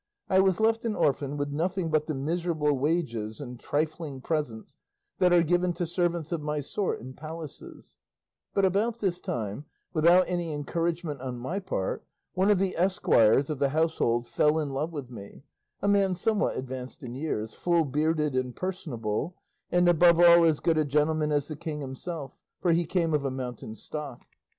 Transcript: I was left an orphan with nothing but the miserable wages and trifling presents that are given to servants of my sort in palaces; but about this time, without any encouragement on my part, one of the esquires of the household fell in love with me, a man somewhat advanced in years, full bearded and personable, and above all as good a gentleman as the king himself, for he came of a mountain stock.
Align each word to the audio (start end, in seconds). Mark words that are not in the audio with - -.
I 0.31 0.39
was 0.39 0.59
left 0.59 0.83
an 0.83 0.95
orphan 0.95 1.37
with 1.37 1.49
nothing 1.51 1.91
but 1.91 2.07
the 2.07 2.15
miserable 2.15 2.73
wages 2.73 3.39
and 3.39 3.59
trifling 3.59 4.19
presents 4.19 4.75
that 5.19 5.31
are 5.31 5.43
given 5.43 5.73
to 5.73 5.85
servants 5.85 6.31
of 6.31 6.41
my 6.41 6.59
sort 6.59 6.99
in 7.01 7.13
palaces; 7.13 7.97
but 8.55 8.65
about 8.65 8.97
this 8.97 9.19
time, 9.19 9.65
without 9.93 10.25
any 10.27 10.51
encouragement 10.53 11.21
on 11.21 11.37
my 11.37 11.59
part, 11.59 12.03
one 12.33 12.49
of 12.49 12.57
the 12.57 12.75
esquires 12.77 13.51
of 13.51 13.59
the 13.59 13.69
household 13.69 14.25
fell 14.25 14.57
in 14.57 14.71
love 14.73 14.91
with 14.91 15.11
me, 15.11 15.43
a 15.83 15.87
man 15.87 16.15
somewhat 16.15 16.57
advanced 16.57 17.03
in 17.03 17.13
years, 17.13 17.53
full 17.53 17.85
bearded 17.85 18.35
and 18.35 18.55
personable, 18.55 19.35
and 19.71 19.87
above 19.87 20.19
all 20.19 20.43
as 20.45 20.59
good 20.59 20.79
a 20.79 20.83
gentleman 20.83 21.31
as 21.31 21.47
the 21.47 21.55
king 21.55 21.79
himself, 21.79 22.33
for 22.59 22.71
he 22.71 22.87
came 22.87 23.13
of 23.13 23.23
a 23.23 23.29
mountain 23.29 23.75
stock. 23.75 24.23